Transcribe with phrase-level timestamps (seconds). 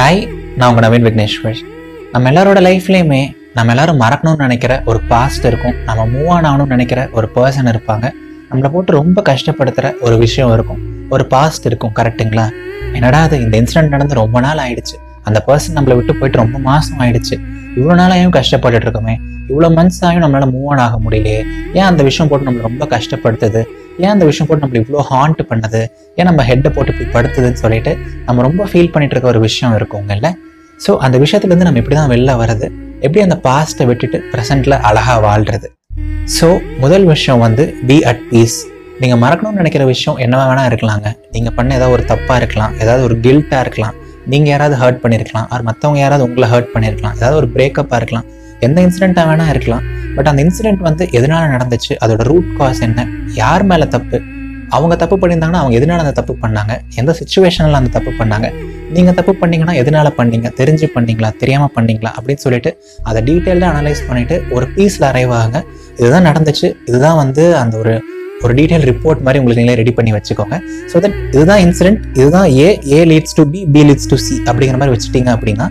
[0.00, 0.20] Hi
[0.56, 1.58] நான் உங்கள் நவீன் விக்னேஸ்வர்.
[2.12, 5.74] நம்ம எல்லாரோட லைஃப்லேயுமே நம்ம எல்லாரும் மறக்கணும்னு நினைக்கிற ஒரு பாஸ்ட் இருக்கும்.
[5.84, 8.10] நம்ம மூவ் ஆன் ஆகணும்னு நினைக்கிற ஒரு பர்சன் இருப்பாங்க.
[8.50, 11.08] நம்மளை போட்டு ரொம்ப கஷ்டப்படுத்துகிற ஒரு விஷயம் இருக்கும்.
[11.10, 12.50] ஒரு பாஸ்ட் இருக்கும் கரெக்ட்டுங்களா
[12.92, 14.96] என்னடா அது இந்த இன்சிடென்ட் நடந்து ரொம்ப நாள் ஆயிடுச்சு.
[15.22, 17.38] அந்த பர்சன் நம்மளை விட்டு போயிட்டு ரொம்ப மாதம் ஆயிடுச்சு.
[17.76, 19.16] இவ்வளோ நாளாயும் கஷ்டப்பட்டுட்டு இருக்கோமே?
[19.48, 21.42] இவ்வளோ மந்த்ஸ் ஆகியும் நம்மளால் மூவ் ஆன் ஆக முடியலையே.
[21.74, 23.64] ஏன் அந்த விஷயம் போட்டு நம்மளை ரொம்ப கஷ்டப்படுத்துது?
[24.04, 25.80] ஏன் அந்த விஷயம் போட்டு நம்மளை இவ்வளோ ஹாண்ட் பண்ணுது?
[26.18, 27.92] ஏன் நம்ம ஹெட்டை போட்டு இப்படி படுத்துதுன்னு சொல்லிட்டு
[28.26, 30.30] நம்ம ரொம்ப ஃபீல் பண்ணிட்டு இருக்க ஒரு விஷயம் இருக்குங்கல்ல
[30.84, 32.66] ஸோ அந்த விஷயத்துலேருந்து நம்ம இப்படி தான் வெளில வர்றது.
[33.06, 35.68] எப்படி அந்த பாஸ்ட்டை விட்டுட்டு ப்ரெசென்ட்டில் அழகாக வாழ்றது?
[36.36, 36.48] ஸோ
[36.84, 38.58] முதல் விஷயம் வந்து பி அட் பீஸ்
[39.02, 41.08] நீங்கள் மறக்கணும்னு நினைக்கிற விஷயம் என்னவா வேணா இருக்கலாங்க.
[41.34, 42.72] நீங்கள் பண்ண ஏதாவது ஒரு தப்பாக இருக்கலாம்.
[42.82, 43.96] ஏதாவது ஒரு கில்ட்டாக இருக்கலாம்.
[44.32, 48.26] நீங்கள் யாராவது ஹர்ட் பண்ணியிருக்கலாம் ஆர் மற்றவங்க யாராவது உங்களை ஹர்ட் பண்ணியிருக்கலாம் ஏதாவது ஒரு பிரேக்கப்பாக இருக்கலாம்.
[48.66, 49.84] எந்த இன்சிடெண்ட்டாக வேணால் இருக்கலாம்.
[50.16, 51.92] பட் அந்த இன்சிடெண்ட் வந்து எதனால் நடந்துச்சு?
[52.04, 53.06] அதோட ரூட் காஸ் என்ன?
[53.34, 54.20] யார் மேலே தப்பு?
[54.76, 56.72] அவங்க தப்பு பண்ணியிருந்தாங்கன்னா அவங்க எதனால அந்த தப்பு பண்ணாங்க?
[56.94, 58.48] எந்த சுச்சுவேஷனில் அந்த தப்பு பண்ணாங்க?
[58.96, 60.48] நீங்கள் தப்பு பண்ணீங்கன்னா எதனால் பண்ணீங்க?
[60.60, 61.30] தெரிஞ்சு பண்ணீங்களா?
[61.36, 62.10] தெரியாமல் பண்ணீங்களா?
[62.18, 62.70] அப்படின்னு சொல்லிட்டு
[63.02, 65.60] அதை டீட்டெயிலாக அனலைஸ் பண்ணிவிட்டு ஒரு பீஸில் அரைவ் ஆகுங்க.
[65.98, 66.68] இதுதான் நடந்துச்சு.
[66.90, 67.94] இதுதான் வந்து அந்த ஒரு
[68.44, 70.56] ஒரு டீட்டெயில் ரிப்போர்ட் மாதிரி உங்களுக்கு நீங்களே ரெடி பண்ணி வச்சுக்கோங்க.
[70.92, 74.78] ஸோ தென் இதுதான் இன்சிடென்ட் இதுதான் A A leads to B B leads to C அப்படிங்கிற
[74.82, 75.66] மாதிரி வச்சுட்டீங்க அப்படின்னா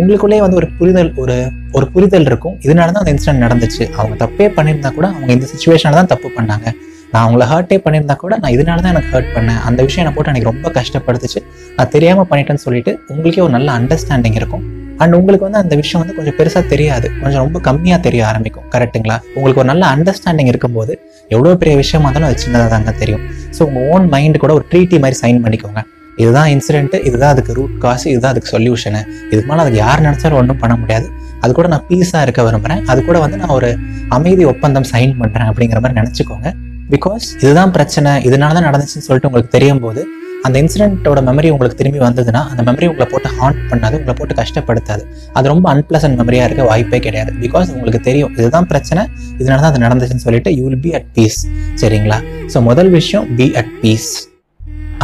[0.00, 1.36] உங்களுக்குள்ளே வந்து ஒரு புரிதல் ஒரு
[1.76, 2.54] ஒரு புரிதல் இருக்கும்.
[2.66, 3.82] இதனால தான் அந்த இன்சிடென்ட் நடந்துச்சு.
[3.98, 6.66] அவங்க தப்பே பண்ணியிருந்தா கூட அவங்க இந்த சுச்சுவேஷனில் தான் தப்பு பண்ணாங்க.
[7.12, 9.60] நான் அவங்கள ஹர்ட்டே பண்ணியிருந்தா கூட நான் இதனால தான் எனக்கு ஹர்ட் பண்ணேன்.
[9.68, 11.40] அந்த விஷயம் என்னை போட்டு எனக்கு ரொம்ப கஷ்டப்படுத்துச்சு.
[11.76, 14.64] நான் தெரியாமல் பண்ணிட்டேன்னு சொல்லிட்டு உங்களுக்கே ஒரு நல்ல அண்டர்ஸ்டாண்டிங் இருக்கும்.
[15.02, 17.06] அண்ட் உங்களுக்கு வந்து அந்த விஷயம் வந்து கொஞ்சம் பெருசாக தெரியாது.
[17.22, 18.66] கொஞ்சம் ரொம்ப கம்மியாக தெரிய ஆரம்பிக்கும்.
[18.74, 20.92] கரெக்ட்டுங்களா உங்களுக்கு ஒரு நல்ல அண்டர்ஸ்டாண்டிங் இருக்கும்போது
[21.36, 23.24] எவ்வளோ பெரிய விஷயமா இருந்தாலும் அது சின்னதாக தாங்க தெரியும்.
[23.56, 25.82] ஸோ உங்கள் ஓன் மைண்டு கூட ஒரு ட்ரீட்டி மாதிரி சைன் பண்ணிக்கோங்க.
[26.20, 30.60] இதுதான் இன்சிடென்ட்டு இதுதான் அதுக்கு ரூட் காசு இதுதான் அதுக்கு சொல்யூஷனு இது மேலே அதுக்கு யார் நினச்சாலும் ஒன்றும்
[30.62, 31.06] பண்ண முடியாது.
[31.44, 33.70] அது கூட நான் பீஸாக இருக்க விரும்புகிறேன் அது கூட வந்து நான் ஒரு
[34.16, 36.50] அமைதி ஒப்பந்தம் சைன் பண்ணுறேன் அப்படிங்கிற மாதிரி நினச்சிக்கோங்க.
[36.94, 40.02] பிகாஸ் இதுதான் பிரச்சனை இதனால தான் நடந்துச்சுன்னு சொல்லிட்டு உங்களுக்கு தெரியும் போது
[40.46, 45.02] அந்த இன்சிடென்ட்டோட மெமரி உங்களுக்கு திரும்பி வந்ததுன்னா அந்த மெமரி உங்களை போட்டு ஹாண்ட் பண்ணாது உங்களை போட்டு கஷ்டப்படுத்தாது.
[45.36, 47.32] அது ரொம்ப அன்பிளசன்ட் மெமரியாக இருக்க வாய்ப்பே கிடையாது.
[47.44, 49.04] பிகாஸ் உங்களுக்கு தெரியும் இதுதான் பிரச்சனை
[49.40, 51.40] இதனால தான் அது நடந்துச்சுன்னு சொல்லிட்டு you will be at peace
[51.82, 52.20] சரிங்களா?
[52.54, 54.10] ஸோ முதல் விஷயம் பி அட் பீஸ்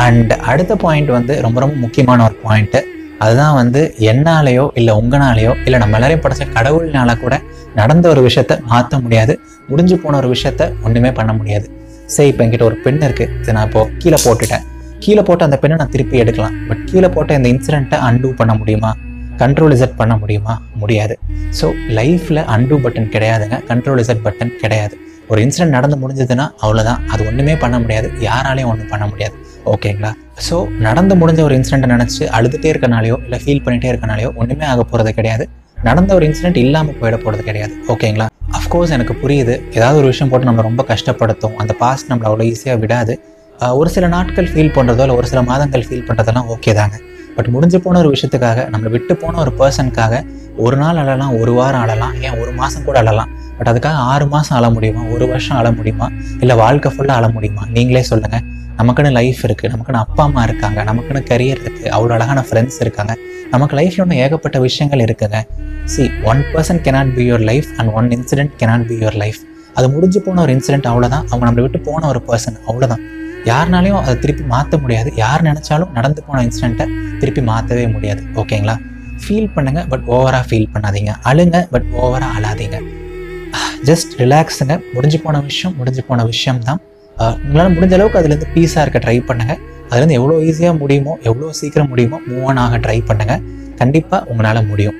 [0.04, 2.80] அண்ட் அடுத்த பாயிண்ட் வந்து ரொம்ப ரொம்ப முக்கியமான ஒரு பாயிண்ட்டு
[3.24, 7.34] அதுதான் வந்து என்னாலேயோ இல்லை உங்களாலேயோ இல்லை நம்ம எல்லாரையும் படைச்ச கடவுள்னால கூட
[7.74, 9.32] நடந்த ஒரு விஷயத்த மாற்ற முடியாது.
[9.70, 11.66] முடிஞ்சு போன ஒரு விஷயத்த ஒன்றுமே பண்ண முடியாது.
[12.14, 14.64] சரி இப்போ என்கிட்ட ஒரு பெண் இருக்குது இது நான் இப்போ கீழே போட்டுட்டேன்.
[15.04, 16.54] கீழே போட்டு அந்த பெண்ணை நான் திருப்பி எடுக்கலாம்.
[16.68, 18.90] பட் கீழே போட்ட இந்த இன்சிடெண்ட்டை அன்டூ பண்ண முடியுமா?
[19.42, 20.54] கண்ட்ரோல் இசட் பண்ண முடியுமா?
[20.82, 21.14] முடியாது.
[21.58, 21.66] ஸோ
[21.98, 23.58] லைஃப்பில் அன்டூ பட்டன் கிடையாதுங்க.
[23.70, 24.96] கண்ட்ரோல் இசட் பட்டன் கிடையாது.
[25.30, 28.10] ஒரு இன்சிடென்ட் நடந்து முடிஞ்சதுன்னா அவ்வளோதான் அது ஒன்றுமே பண்ண முடியாது.
[28.28, 29.36] யாராலையும் ஒன்றும் பண்ண முடியாது.
[29.74, 30.10] ஓகேங்களா?
[30.46, 30.56] ஸோ
[30.86, 35.46] நடந்து முடிஞ்ச ஒரு இன்சிடென்ட்டை நினச்சி அழுதுகிட்டே இருக்கனாலையோ இல்லை ஃபீல் பண்ணிகிட்டே இருக்கனாலையோ ஒன்றுமே ஆக போகிறது கிடையாது.
[35.88, 37.74] நடந்த ஒரு இன்சிடென்ட் இல்லாமல் போயிட போகிறது கிடையாது.
[37.94, 38.26] ஓகேங்களா?
[38.58, 39.54] அஃப்கோர்ஸ் எனக்கு புரியுது.
[39.78, 41.56] ஏதாவது ஒரு விஷயம் போட்டு நம்ம ரொம்ப கஷ்டப்படுத்தும்.
[41.62, 43.14] அந்த பாஸ்ட் நம்மளை அவ்வளோ ஈஸியாக விடாது.
[43.80, 46.96] ஒரு சில நாட்கள் ஃபீல் பண்ணுறதோ இல்லை ஒரு சில மாதங்கள் ஃபீல் பண்ணுறதெல்லாம் ஓகே தாங்க.
[47.36, 50.14] பட் முடிஞ்சு போன ஒரு விஷயத்துக்காக நம்மளை விட்டு போன ஒரு பர்சனுக்காக
[50.64, 53.32] ஒரு நாள் அழலாம் ஒரு வாரம் அழலாம் ஏன் ஒரு மாதம் கூட அழலாம்.
[53.58, 55.02] பட் அதுக்காக ஆறு மாதம் அழ முடியுமா?
[55.14, 56.06] ஒரு வருஷம் அழ முடியுமா?
[56.42, 57.64] இல்லை வாழ்க்கை ஃபுல்லாக அழ முடியுமா?
[57.76, 58.44] நீங்களே சொல்லுங்கள்
[58.78, 63.12] நமக்குன்னு லைஃப் இருக்குது நமக்குன்னு அப்பா அம்மா இருக்காங்க நமக்குன்னு கரியர் இருக்குது அவ்வளோ அழகான ஃப்ரெண்ட்ஸ் இருக்காங்க.
[63.52, 65.38] நமக்கு லைஃப்ல ஒன்று ஏகப்பட்ட விஷயங்கள் இருக்குங்க.
[65.92, 69.40] See one person cannot be your life and one incident cannot be your life
[69.78, 73.02] அது முடிஞ்சு போன ஒரு இன்சிடென்ட் அவ்வளோதான் அவங்க நம்மளை விட்டு போன ஒரு பர்சன் அவ்வளோதான்
[73.50, 75.10] யாருனாலையும் அதை திருப்பி மாற்ற முடியாது.
[75.22, 76.86] யார் நினச்சாலும் நடந்து போன இன்சிடெண்ட்டை
[77.20, 78.22] திருப்பி மாற்றவே முடியாது.
[78.42, 78.76] ஓகேங்களா
[79.22, 81.12] ஃபீல் பண்ணுங்கள் பட் ஓவராக ஃபீல் பண்ணாதீங்க.
[81.30, 82.78] அழுங்க பட் ஓவராக அழாதீங்க.
[83.88, 86.80] ஜஸ்ட் ரிலாக்ஸுங்க முடிஞ்சு போன விஷயம் முடிஞ்சு போன விஷயம் தான்
[87.44, 89.54] உங்களால் முடிஞ்ச அளவுக்கு அதுலேருந்து பீஸாக இருக்க ட்ரை பண்ணுங்க.
[89.88, 93.34] அதுலேருந்து எவ்வளோ ஈஸியாக முடியுமோ எவ்வளோ சீக்கிரம் முடியுமோ மூவ் ஆன் ஆக ட்ரை பண்ணுங்க.
[93.80, 94.98] கண்டிப்பாக உங்களால் முடியும்.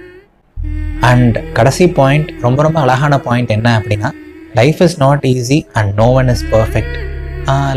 [1.10, 4.10] அண்ட் கடைசி பாயிண்ட் ரொம்ப ரொம்ப அழகான பாயிண்ட் என்ன அப்படின்னா
[4.58, 6.96] life is not easy and no one is perfect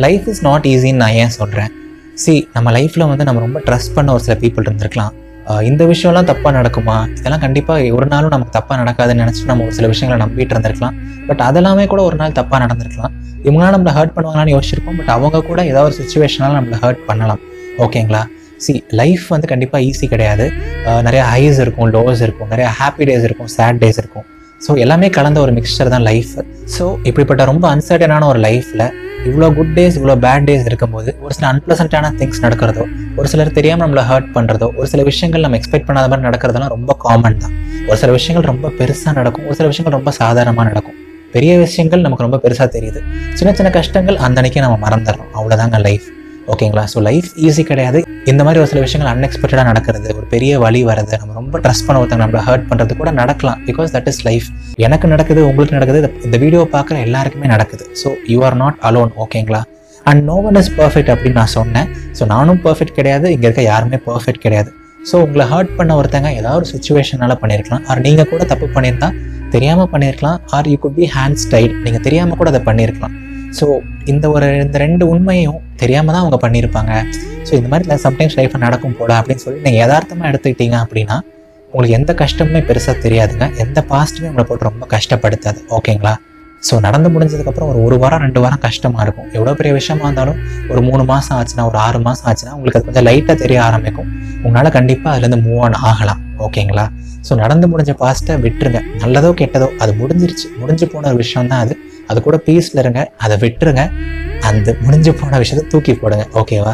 [0.06, 1.72] life is not ஈஸின்னு நான் ஏன் சொல்கிறேன்
[2.24, 5.14] சி நம்ம லைஃப்பில் வந்து நம்ம ரொம்ப ட்ரஸ்ட் பண்ண ஒரு சில பீப்புள் இருந்திருக்கலாம்.
[5.70, 6.96] இந்த விஷயம்லாம் தப்பாக நடக்குமா?
[7.20, 10.98] இதெல்லாம் கண்டிப்பாக ஒரு நாளும் நமக்கு தப்பாக நடக்காதுன்னு நினச்சிட்டு நம்ம ஒரு சில விஷயங்களை நம்பிட்டு இருந்திருக்கலாம்.
[11.30, 13.14] பட் அதெல்லாமே கூட ஒரு நாள் தப்பாக நடந்திருக்கலாம்.
[13.48, 14.98] இவங்களாம் நம்மளை ஹர்ட் பண்ணுவாங்களான்னு யோசிச்சிருப்போம்.
[15.02, 17.42] பட் அவங்க கூட ஏதாவது ஒரு சுச்சுவேஷனால நம்மளை ஹர்ட் பண்ணலாம்.
[17.86, 18.24] ஓகேங்களா
[18.66, 20.46] சி லைஃப் வந்து கண்டிப்பாக ஈஸி கிடையாது.
[20.86, 24.26] நிறையா நிறைய ஹைஸ் இருக்கும் லோஸ் இருக்கும் நிறைய ஹாப்பி டேஸ் இருக்கும் சேட் டேஸ் இருக்கும்.
[24.66, 26.34] ஸோ எல்லாமே கலந்த ஒரு மிக்சர் தான் லைஃப்
[26.76, 28.86] ஸோ இப்படிப்பட்ட ரொம்ப அன்சர்டனான ஒரு லைஃப்பில்
[29.30, 32.84] இவ்வளோ குட் டேஸ் இவ்வளோ பேட் டேஸ் இருக்கும்போது ஒரு சில அன்பிளசண்டான திங்ஸ் நடக்கிறதோ
[33.18, 36.96] ஒரு சிலர் தெரியாமல் நம்மளை ஹர்ட் பண்ணுறதோ ஒரு சில விஷயங்கள் நம்ம எக்ஸ்பெக்ட் பண்ணாத மாதிரி நடக்கிறதெல்லாம் ரொம்ப
[37.04, 37.54] காமன் தான்.
[37.90, 40.98] ஒரு சில விஷயங்கள் ரொம்ப பெருசாக நடக்கும் ஒரு சில விஷயங்கள் ரொம்ப சாதாரணமாக நடக்கும்.
[41.36, 43.02] பெரிய விஷயங்கள் நமக்கு ரொம்ப பெருசாக தெரியுது.
[43.34, 45.30] சின்ன சின்ன கஷ்டங்கள் அந்த அன்னைக்கே நம்ம மறந்துடுறோம்.
[45.38, 46.08] அவ்வளோதாங்க லைஃப்
[46.48, 46.88] ஓகேங்களா?
[46.94, 48.06] ஸோ லைஃப் ஈஸி கிடையாது.
[48.26, 52.02] இந்த மாதிரி ஒரு சில விஷயங்கள் அன்எக்ஸ்பெக்டடாக நடக்கிறது ஒரு பெரிய வழி வரது நம்ம ரொம்ப ட்ரஸ்ட் பண்ண
[52.02, 53.62] ஒருத்தங்க நம்மளை ஹர்ட் பண்ணுறது கூட நடக்கலாம்.
[53.66, 57.86] பிகாஸ் தட் இஸ் லைஃப் எனக்கு நடக்குது உங்களுக்கு நடக்குது இந்த- வீடியோ பார்க்குற எல்லாருக்குமே நடக்குது.
[58.04, 59.62] So you are not alone ஓகேங்களா?
[60.04, 61.88] And no one is perfect அப்படின்னு நான் சொன்னேன்.
[62.20, 64.74] ஸோ நானும் பர்ஃபெக்ட் கிடையாது இங்கே இருக்க யாருமே பர்ஃபெக்ட் கிடையாது.
[65.12, 69.14] ஸோ உங்களை ஹர்ட் பண்ண ஒருத்தங்க ஏதாவது ஒரு சுச்சுவேஷனால் பண்ணியிருக்கலாம் ஆர் நீங்கள் கூட தப்பு பண்ணியிருந்தா
[69.50, 73.66] தெரியாமல் பண்ணியிருக்கலாம் are you good be hand style நீங்கள் தெரியாமல் கூட அதை பண்ணியிருக்கலாம் ஸோ
[74.12, 76.94] இந்த ஒரு இந்த ரெண்டு உண்மையும் தெரியாமல் தான் அவங்க பண்ணியிருப்பாங்க
[77.48, 81.18] ஸோ இந்த மாதிரி சம்டைம்ஸ் லைஃப்பில் நடக்கும் போல அப்படின்னு சொல்லி நீங்கள் யதார்த்தமாக எடுத்துக்கிட்டீங்க அப்படின்னா
[81.74, 83.46] உங்களுக்கு எந்த கஷ்டமுமே பெருசாக தெரியாதுங்க.
[83.64, 85.60] எந்த பாஸ்ட்டுமே உங்களை போட்டு ரொம்ப கஷ்டப்படுத்தாது.
[85.78, 86.14] ஓகேங்களா
[86.68, 89.28] ஸோ நடந்து முடிஞ்சதுக்கப்புறம் ஒரு ஒரு வாரம் ரெண்டு வாரம் கஷ்டமாக இருக்கும்.
[89.38, 90.40] எவ்வளோ பெரிய விஷயமா இருந்தாலும்
[90.72, 94.10] ஒரு மூணு மாதம் ஆச்சுன்னா ஒரு ஆறு மாதம் ஆச்சுன்னா உங்களுக்கு அது கொஞ்சம் லைட்டாக தெரிய ஆரம்பிக்கும்.
[94.46, 96.22] உங்களால் கண்டிப்பாக அதுலேருந்து மூவ் ஆன் ஆகலாம்.
[96.48, 96.86] ஓகேங்களா
[97.28, 98.82] ஸோ நடந்து முடிஞ்ச பாஸ்ட்டை விட்டுருங்க.
[99.04, 100.48] நல்லதோ கெட்டதோ அது முடிஞ்சிருச்சு.
[100.62, 101.76] முடிஞ்சு போன ஒரு விஷயம் தான் அது.
[102.12, 103.84] அது கூட பீஸில் இருங்க அதை விட்டுருங்க.
[104.50, 106.74] அந்த முடிஞ்சு போன விஷயத்தை தூக்கி போடுங்க ஓகேவா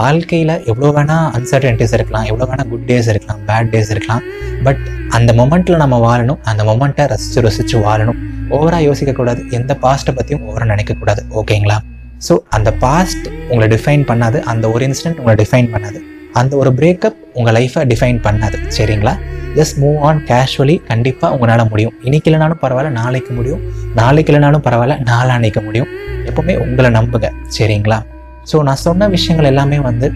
[0.00, 4.22] வாழ்க்கையில் எவ்வளோ வேணால் அன்சர்டனிட்டிஸ் இருக்கலாம் எவ்வளோ வேணால் குட் டேஸ் இருக்கலாம் பேட் டேஸ் இருக்கலாம்.
[4.66, 4.82] பட்
[5.16, 8.20] அந்த மொமெண்ட்டில் நம்ம வாழணும் அந்த மொமெண்ட்டை ரசித்து ரசித்து வாழணும்.
[8.56, 11.78] ஓவராக யோசிக்கக்கூடாது எந்த பாஸ்ட்டை பற்றியும் ஓவராக நினைக்கக்கூடாது ஓகேங்களா
[12.28, 16.00] ஸோ அந்த பாஸ்ட் உங்களை டிஃபைன் பண்ணாது அந்த ஒரு இன்சிடென்ட் உங்களை டிஃபைன் பண்ணாது.
[16.40, 19.14] அந்த ஒரு பிரேக்கப் உங்கள் லைஃப்பை டிஃபைன் பண்ணாது சரிங்களா?
[19.56, 21.94] ஜஸ்ட் மூவ் ஆன் கேஷுவலி கண்டிப்பாக உங்களால் முடியும்.
[22.06, 23.62] இன்னைக்கு இல்லைனாலும் பரவாயில்ல நாளைக்கு முடியும்.
[24.00, 25.90] நாளைக்கு இல்லைனாலும் பரவாயில்ல நாளானைக்கு முடியும்.
[26.28, 27.28] எப்போவுமே உங்களை நம்புங்க.
[27.56, 27.98] சரிங்களா?
[28.50, 30.06] ஸோ நான் சொன்ன விஷயங்கள் எல்லாமே வந்து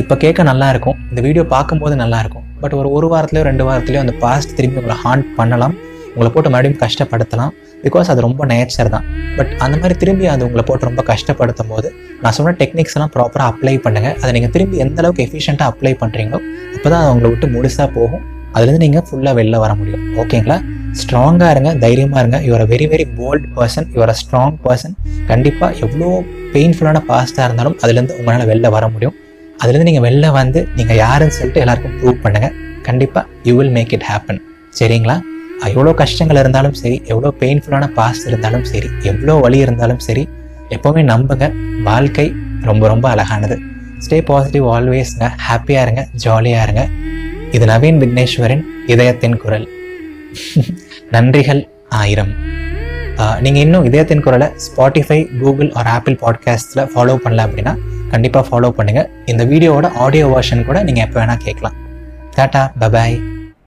[0.00, 0.98] இப்போ கேட்க நல்லா இருக்கும்.
[1.10, 5.26] இந்த வீடியோ பார்க்கும்போது நல்லாயிருக்கும் பட் ஒரு ஒரு வாரத்துலையோ ரெண்டு வாரத்துலையோ அந்த பாஸ்ட் திரும்பி உங்களை ஹாண்ட்
[5.38, 5.74] பண்ணலாம்.
[6.14, 7.52] உங்களை போட்டு மறுபடியும் கஷ்டப்படுத்தலாம்.
[7.84, 9.04] பிகாஸ் அது ரொம்ப நேச்சர் தான்.
[9.36, 11.88] பட் அந்த மாதிரி திரும்பி அது உங்களை போட்டு ரொம்ப கஷ்டப்படுத்தும் போது
[12.22, 16.40] நான் சொன்ன டெக்னிக்ஸ் எல்லாம் ப்ராப்பராக அப்ளை பண்ணுங்கள் அதை நீங்கள் திரும்பி எந்த அளவுக்கு எஃபிஷியண்ட்டாக அப்ளை பண்ணுறீங்களோ
[16.76, 18.24] அப்போ தான் அது உங்களை விட்டு முழுசாக போகும்.
[18.54, 20.04] அதுலேருந்து நீங்கள் ஃபுல்லாக வெளில வர முடியும்.
[20.22, 20.58] ஓகேங்களா
[21.00, 22.38] ஸ்ட்ராங்காக இருங்க தைரியமாக இருங்க.
[22.48, 24.94] Your very very bold person your a strong person
[25.30, 26.08] கண்டிப்பாக எவ்வளோ
[26.54, 29.16] பெயின்ஃபுல்லான பாஸ்ட்டாக இருந்தாலும் அதுலேருந்து உங்களால் வெளில வர முடியும்.
[29.62, 32.54] அதுலேருந்து நீங்கள் வெளில வந்து நீங்கள் யாருன்னு சொல்லிட்டு எல்லாருக்கும் ப்ரூவ் பண்ணுங்கள்
[32.88, 34.40] கண்டிப்பாக you will make it happen
[34.78, 35.16] சரிங்களா?
[35.70, 40.22] எவ்வளோ கஷ்டங்கள் இருந்தாலும் சரி எவ்வளோ பெயின்ஃபுல்லான பாஸ்ட் இருந்தாலும் சரி எவ்வளோ வலி இருந்தாலும் சரி
[40.76, 41.46] எப்போவுமே நம்புங்க.
[41.88, 42.26] வாழ்க்கை
[42.68, 43.56] ரொம்ப ரொம்ப அழகானது.
[44.04, 46.02] ஸ்டே பாசிட்டிவ் ஆல்வேஸ்ங்க ஹாப்பியாக இருங்க.
[46.24, 46.84] ஜாலியாக இருங்க.
[47.56, 49.64] இது நவீன் விக்னேஸ்வரின் இதயத்தின் குரல்.
[51.14, 51.62] நன்றிகள்
[52.00, 52.32] ஆயிரம்.
[53.44, 57.72] நீங்கள் இன்னும் இதயத்தின் குரலை ஸ்பாட்டிஃபை கூகுள் ஒரு ஆப்பிள் பாட்காஸ்ட்டில் ஃபாலோ பண்ணல அப்படின்னா
[58.10, 61.76] கண்டிப்பாக ஃபாலோ பண்ணுங்கள் இந்த வீடியோவோட ஆடியோ வேர்ஷன் கூட நீங்கள் எப்போ வேணால் கேட்கலாம்.
[62.36, 63.16] Tata bye bye